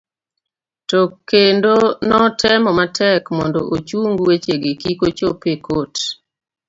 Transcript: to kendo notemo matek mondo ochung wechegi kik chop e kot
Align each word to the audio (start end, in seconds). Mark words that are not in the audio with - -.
to 0.89 0.99
kendo 1.29 1.73
notemo 2.09 2.69
matek 2.79 3.23
mondo 3.37 3.59
ochung 3.75 4.13
wechegi 4.27 4.71
kik 4.81 4.99
chop 5.17 5.39
e 5.53 5.55
kot 5.65 5.93